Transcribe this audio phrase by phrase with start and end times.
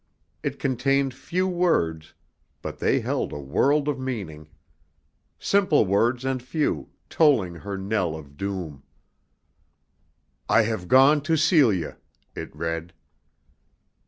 [0.41, 2.15] It contained few words,
[2.63, 4.47] but they held a world of meaning.
[5.37, 8.81] Simple words and few, tolling her knell of doom.
[10.49, 11.97] "I have gone to Celia,"
[12.35, 12.93] it read.